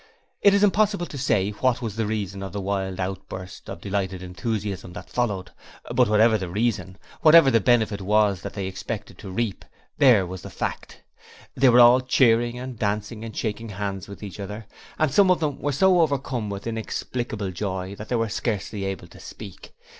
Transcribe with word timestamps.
It 0.41 0.55
is 0.55 0.63
impossible 0.63 1.05
to 1.05 1.15
say 1.19 1.51
what 1.51 1.79
was 1.83 1.95
the 1.95 2.07
reason 2.07 2.41
of 2.41 2.53
the 2.53 2.59
wild 2.59 2.99
outburst 2.99 3.69
of 3.69 3.81
delighted 3.81 4.23
enthusiasm 4.23 4.93
that 4.93 5.11
followed, 5.11 5.51
but 5.93 6.07
whatever 6.09 6.39
the 6.39 6.49
reason, 6.49 6.97
whatever 7.21 7.51
the 7.51 7.59
benefit 7.59 8.01
was 8.01 8.41
that 8.41 8.53
they 8.53 8.65
expected 8.65 9.19
to 9.19 9.29
reap 9.29 9.63
there 9.99 10.25
was 10.25 10.41
the 10.41 10.49
fact. 10.49 11.03
They 11.53 11.69
were 11.69 11.79
all 11.79 12.01
cheering 12.01 12.57
and 12.57 12.79
dancing 12.79 13.23
and 13.23 13.37
shaking 13.37 13.69
hands 13.69 14.07
with 14.07 14.23
each 14.23 14.39
other, 14.39 14.65
and 14.97 15.11
some 15.11 15.29
of 15.29 15.39
them 15.39 15.59
were 15.61 15.71
so 15.71 16.01
overcome 16.01 16.49
with 16.49 16.65
inexplicable 16.65 17.51
joy 17.51 17.93
that 17.97 18.09
they 18.09 18.15
were 18.15 18.27
scarcely 18.27 18.85
able 18.85 19.05
to 19.05 19.19
speak. 19.19 19.71